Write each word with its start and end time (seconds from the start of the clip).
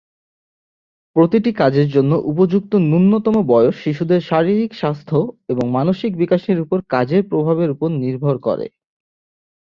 প্রতিটি 1.15 1.51
কাজের 1.53 1.87
জন্য 1.89 2.11
উপযুক্ত 2.31 2.71
ন্যূনতম 2.83 3.35
বয়স 3.47 3.75
শিশুদের 3.83 4.21
শারীরিক 4.21 4.71
স্বাস্থ্য 4.73 5.17
এবং 5.49 5.65
মানসিক 5.71 6.11
বিকাশের 6.17 6.57
উপর 6.59 6.77
কাজের 6.89 7.21
প্রভাবের 7.29 7.69
উপর 7.69 7.89
নির্ভর 8.03 8.35
করে। 8.47 8.65